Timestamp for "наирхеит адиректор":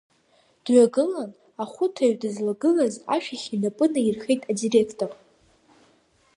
3.93-5.11